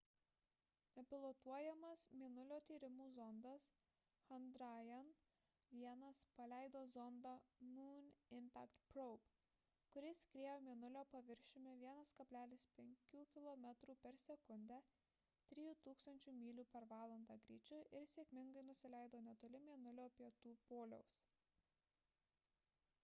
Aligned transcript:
nepilotuojamas 0.97 2.03
mėnulio 2.19 2.55
tyrimų 2.69 3.05
zondas 3.17 3.65
chandrayaan-1 4.29 6.21
paleido 6.39 6.81
zondą 6.95 7.33
moon 7.75 8.07
impact 8.39 8.79
probe 8.93 9.29
kuris 9.97 10.23
skriejo 10.27 10.55
mėnulio 10.69 11.03
paviršiumi 11.13 11.75
1,5 11.83 13.27
kilometrų 13.37 13.97
per 14.07 14.19
sekundę 14.25 14.81
3 15.53 15.69
000 15.85 16.35
mylių 16.41 16.67
per 16.73 16.89
valandą 16.95 17.39
greičiu 17.45 17.83
ir 18.01 18.09
sėkmingai 18.15 18.65
nusileido 18.73 19.23
netoli 19.31 19.63
mėnulio 19.71 20.11
pietų 20.21 20.57
poliaus 20.73 21.21